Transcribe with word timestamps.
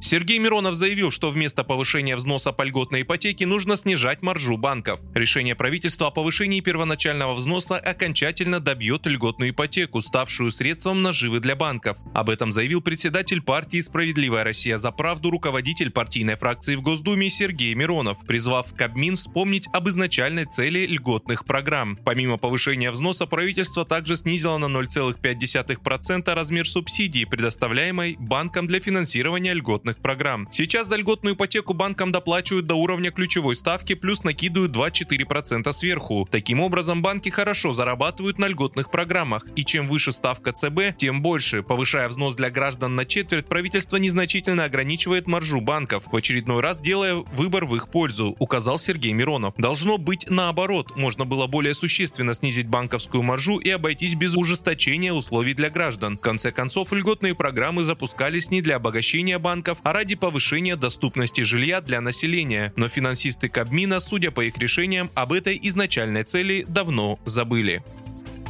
Сергей 0.00 0.38
Миронов 0.38 0.74
заявил, 0.74 1.10
что 1.10 1.30
вместо 1.30 1.64
повышения 1.64 2.14
взноса 2.14 2.52
по 2.52 2.62
льготной 2.62 3.02
ипотеке 3.02 3.46
нужно 3.46 3.76
снижать 3.76 4.22
маржу 4.22 4.56
банков. 4.56 5.00
Решение 5.12 5.56
правительства 5.56 6.06
о 6.06 6.10
повышении 6.10 6.60
первоначального 6.60 7.34
взноса 7.34 7.78
окончательно 7.78 8.60
добьет 8.60 9.06
льготную 9.06 9.50
ипотеку, 9.50 10.00
ставшую 10.00 10.52
средством 10.52 11.02
наживы 11.02 11.40
для 11.40 11.56
банков. 11.56 11.98
Об 12.14 12.30
этом 12.30 12.52
заявил 12.52 12.80
председатель 12.80 13.42
партии 13.42 13.80
«Справедливая 13.80 14.44
Россия 14.44 14.78
за 14.78 14.92
правду» 14.92 15.30
руководитель 15.30 15.90
партийной 15.90 16.36
фракции 16.36 16.76
в 16.76 16.82
Госдуме 16.82 17.28
Сергей 17.28 17.74
Миронов, 17.74 18.18
призвав 18.24 18.74
Кабмин 18.74 19.16
вспомнить 19.16 19.68
об 19.72 19.88
изначальной 19.88 20.44
цели 20.44 20.86
льготных 20.86 21.44
программ. 21.44 21.98
Помимо 22.04 22.36
повышения 22.36 22.92
взноса, 22.92 23.26
правительство 23.26 23.84
также 23.84 24.16
снизило 24.16 24.58
на 24.58 24.66
0,5% 24.66 26.32
размер 26.32 26.68
субсидии, 26.68 27.24
предоставляемой 27.24 28.16
банкам 28.18 28.68
для 28.68 28.80
финансирования 28.80 29.54
льготных 29.54 29.87
льготных 29.88 30.02
программ. 30.02 30.48
Сейчас 30.50 30.88
за 30.88 30.96
льготную 30.96 31.34
ипотеку 31.34 31.74
банкам 31.74 32.12
доплачивают 32.12 32.66
до 32.66 32.74
уровня 32.74 33.10
ключевой 33.10 33.56
ставки 33.56 33.94
плюс 33.94 34.24
накидывают 34.24 34.74
2-4% 34.76 35.72
сверху. 35.72 36.28
Таким 36.30 36.60
образом, 36.60 37.02
банки 37.02 37.28
хорошо 37.30 37.72
зарабатывают 37.72 38.38
на 38.38 38.48
льготных 38.48 38.90
программах, 38.90 39.46
и 39.56 39.64
чем 39.64 39.88
выше 39.88 40.12
ставка 40.12 40.52
ЦБ, 40.52 40.96
тем 40.96 41.22
больше. 41.22 41.62
Повышая 41.62 42.08
взнос 42.08 42.36
для 42.36 42.50
граждан 42.50 42.96
на 42.96 43.04
четверть, 43.04 43.46
правительство 43.46 43.96
незначительно 43.96 44.64
ограничивает 44.64 45.26
маржу 45.26 45.60
банков, 45.60 46.04
в 46.10 46.16
очередной 46.16 46.60
раз 46.60 46.80
делая 46.80 47.16
выбор 47.32 47.64
в 47.64 47.74
их 47.74 47.90
пользу, 47.90 48.36
указал 48.38 48.78
Сергей 48.78 49.12
Миронов. 49.12 49.54
Должно 49.56 49.98
быть 49.98 50.26
наоборот, 50.28 50.96
можно 50.96 51.24
было 51.24 51.46
более 51.46 51.74
существенно 51.74 52.34
снизить 52.34 52.68
банковскую 52.68 53.22
маржу 53.22 53.58
и 53.58 53.70
обойтись 53.70 54.14
без 54.14 54.36
ужесточения 54.36 55.12
условий 55.12 55.54
для 55.54 55.70
граждан. 55.70 56.18
В 56.18 56.20
конце 56.20 56.52
концов, 56.52 56.92
льготные 56.92 57.34
программы 57.34 57.84
запускались 57.84 58.50
не 58.50 58.62
для 58.62 58.76
обогащения 58.76 59.38
банков, 59.38 59.77
ради 59.84 60.14
повышения 60.14 60.76
доступности 60.76 61.42
жилья 61.42 61.80
для 61.80 62.00
населения. 62.00 62.72
Но 62.76 62.88
финансисты 62.88 63.48
Кабмина, 63.48 64.00
судя 64.00 64.30
по 64.30 64.42
их 64.42 64.58
решениям, 64.58 65.10
об 65.14 65.32
этой 65.32 65.58
изначальной 65.62 66.24
цели 66.24 66.64
давно 66.68 67.18
забыли. 67.24 67.82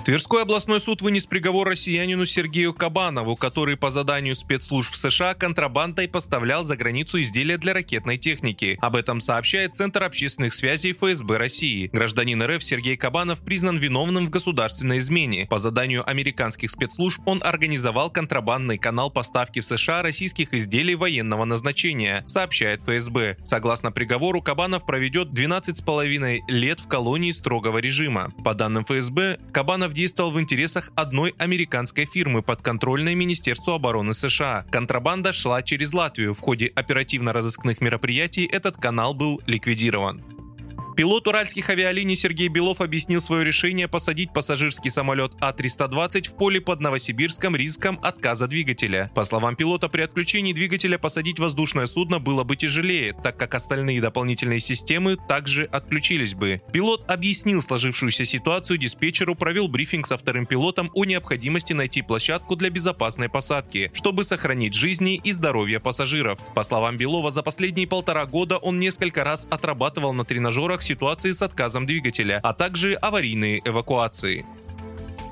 Тверской 0.08 0.40
областной 0.40 0.80
суд 0.80 1.02
вынес 1.02 1.26
приговор 1.26 1.68
россиянину 1.68 2.24
Сергею 2.24 2.72
Кабанову, 2.72 3.36
который 3.36 3.76
по 3.76 3.90
заданию 3.90 4.34
спецслужб 4.36 4.94
США 4.94 5.34
контрабандой 5.34 6.08
поставлял 6.08 6.64
за 6.64 6.78
границу 6.78 7.20
изделия 7.20 7.58
для 7.58 7.74
ракетной 7.74 8.16
техники. 8.16 8.78
Об 8.80 8.96
этом 8.96 9.20
сообщает 9.20 9.76
Центр 9.76 10.04
общественных 10.04 10.54
связей 10.54 10.94
ФСБ 10.94 11.36
России. 11.36 11.90
Гражданин 11.92 12.42
РФ 12.42 12.64
Сергей 12.64 12.96
Кабанов 12.96 13.44
признан 13.44 13.76
виновным 13.76 14.28
в 14.28 14.30
государственной 14.30 14.96
измене. 14.96 15.46
По 15.50 15.58
заданию 15.58 16.08
американских 16.08 16.70
спецслужб 16.70 17.20
он 17.26 17.42
организовал 17.44 18.08
контрабандный 18.08 18.78
канал 18.78 19.10
поставки 19.10 19.60
в 19.60 19.66
США 19.66 20.00
российских 20.00 20.54
изделий 20.54 20.94
военного 20.94 21.44
назначения, 21.44 22.24
сообщает 22.26 22.80
ФСБ. 22.80 23.36
Согласно 23.44 23.92
приговору, 23.92 24.40
Кабанов 24.40 24.86
проведет 24.86 25.28
12,5 25.32 26.44
лет 26.48 26.80
в 26.80 26.88
колонии 26.88 27.32
строгого 27.32 27.76
режима. 27.76 28.32
По 28.42 28.54
данным 28.54 28.86
ФСБ, 28.86 29.38
Кабанов 29.52 29.97
действовал 29.98 30.30
в 30.30 30.40
интересах 30.40 30.92
одной 30.94 31.34
американской 31.38 32.04
фирмы, 32.04 32.40
подконтрольной 32.40 33.16
Министерству 33.16 33.72
обороны 33.72 34.14
США. 34.14 34.64
Контрабанда 34.70 35.32
шла 35.32 35.60
через 35.60 35.92
Латвию. 35.92 36.34
В 36.34 36.40
ходе 36.40 36.66
оперативно-розыскных 36.68 37.80
мероприятий 37.80 38.46
этот 38.46 38.76
канал 38.76 39.12
был 39.12 39.42
ликвидирован. 39.46 40.37
Пилот 40.98 41.28
уральских 41.28 41.70
авиалиний 41.70 42.16
Сергей 42.16 42.48
Белов 42.48 42.80
объяснил 42.80 43.20
свое 43.20 43.44
решение 43.44 43.86
посадить 43.86 44.32
пассажирский 44.32 44.90
самолет 44.90 45.30
А-320 45.38 46.28
в 46.28 46.34
поле 46.34 46.60
под 46.60 46.80
Новосибирском 46.80 47.54
риском 47.54 48.00
отказа 48.02 48.48
двигателя. 48.48 49.08
По 49.14 49.22
словам 49.22 49.54
пилота, 49.54 49.88
при 49.88 50.00
отключении 50.00 50.52
двигателя 50.52 50.98
посадить 50.98 51.38
воздушное 51.38 51.86
судно 51.86 52.18
было 52.18 52.42
бы 52.42 52.56
тяжелее, 52.56 53.12
так 53.12 53.36
как 53.36 53.54
остальные 53.54 54.00
дополнительные 54.00 54.58
системы 54.58 55.16
также 55.28 55.66
отключились 55.66 56.34
бы. 56.34 56.62
Пилот 56.72 57.08
объяснил 57.08 57.62
сложившуюся 57.62 58.24
ситуацию 58.24 58.76
диспетчеру, 58.76 59.36
провел 59.36 59.68
брифинг 59.68 60.04
со 60.04 60.18
вторым 60.18 60.46
пилотом 60.46 60.90
о 60.94 61.04
необходимости 61.04 61.74
найти 61.74 62.02
площадку 62.02 62.56
для 62.56 62.70
безопасной 62.70 63.28
посадки, 63.28 63.92
чтобы 63.94 64.24
сохранить 64.24 64.74
жизни 64.74 65.20
и 65.22 65.30
здоровье 65.30 65.78
пассажиров. 65.78 66.40
По 66.56 66.64
словам 66.64 66.96
Белова, 66.96 67.30
за 67.30 67.44
последние 67.44 67.86
полтора 67.86 68.26
года 68.26 68.56
он 68.56 68.80
несколько 68.80 69.22
раз 69.22 69.46
отрабатывал 69.48 70.12
на 70.12 70.24
тренажерах 70.24 70.82
ситуации 70.88 71.32
с 71.32 71.42
отказом 71.42 71.86
двигателя, 71.86 72.40
а 72.42 72.52
также 72.52 72.94
аварийные 72.94 73.60
эвакуации. 73.64 74.44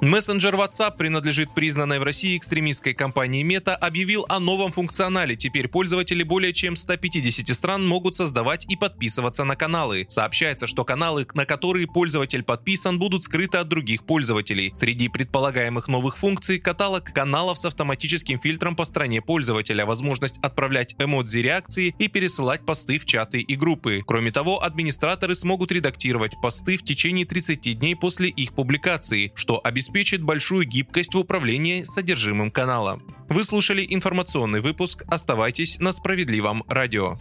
Мессенджер 0.03 0.55
WhatsApp 0.55 0.99
принадлежит 0.99 1.55
признанной 1.55 1.99
в 1.99 2.03
России 2.03 2.37
экстремистской 2.37 2.93
компании 2.93 3.43
Meta, 3.43 3.73
объявил 3.73 4.27
о 4.29 4.39
новом 4.41 4.71
функционале. 4.71 5.37
Теперь 5.37 5.69
пользователи 5.69 6.23
более 6.23 6.53
чем 6.53 6.77
150 6.77 7.57
стран 7.57 7.87
могут 7.87 8.15
создавать 8.15 8.67
и 8.69 8.77
подписываться 8.77 9.45
на 9.45 9.57
каналы. 9.57 10.05
Сообщается, 10.09 10.67
что 10.67 10.85
каналы, 10.85 11.27
на 11.33 11.47
которые 11.47 11.87
пользователь 11.87 12.43
подписан, 12.43 12.99
будут 12.99 13.23
скрыты 13.23 13.57
от 13.57 13.69
других 13.69 14.05
пользователей. 14.05 14.71
Среди 14.75 15.09
предполагаемых 15.09 15.89
новых 15.89 16.19
функций– 16.19 16.59
каталог 16.61 17.05
каналов 17.05 17.57
с 17.57 17.65
автоматическим 17.65 18.39
фильтром 18.39 18.77
по 18.77 18.85
стране 18.85 19.23
пользователя, 19.23 19.87
возможность 19.87 20.39
отправлять 20.43 20.95
эмодзи 20.99 21.39
реакции 21.39 21.95
и 21.99 22.09
пересылать 22.09 22.67
посты 22.67 22.99
в 22.99 23.07
чаты 23.07 23.41
и 23.41 23.57
группы. 23.57 24.03
Кроме 24.07 24.31
того, 24.31 24.63
администраторы 24.63 25.35
смогут 25.35 25.73
редактировать 25.73 26.35
посты 26.43 26.77
в 26.77 26.83
течение 26.83 27.25
30 27.25 27.79
дней 27.79 27.97
после 27.97 28.29
их 28.29 28.53
публикации, 28.53 29.33
что 29.35 29.59
обеспечит 29.65 29.86
обеспечит 29.87 30.21
большую 30.21 30.67
гибкость 30.67 31.15
в 31.15 31.19
управлении 31.19 31.85
содержимым 31.85 32.51
канала. 32.51 33.01
Вы 33.29 33.45
слушали 33.45 33.87
информационный 33.89 34.61
выпуск. 34.61 35.05
Оставайтесь 35.07 35.79
на 35.79 35.93
справедливом 35.93 36.65
радио. 36.67 37.19